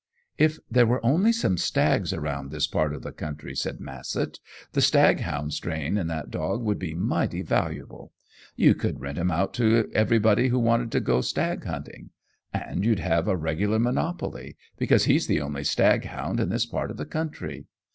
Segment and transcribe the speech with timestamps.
[0.39, 4.39] "If there were only some stags around this part of the country," said Massett,
[4.71, 8.11] "the stag hound strain in that dog would be mighty valuable.
[8.55, 12.09] You could rent him out to everybody who wanted to go stag hunting;
[12.51, 16.97] and you'd have a regular monopoly, because he's the only staghound in this part of
[16.97, 17.67] the country.